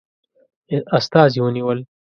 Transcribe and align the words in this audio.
استازي 0.97 1.39
ونیول. 1.43 1.79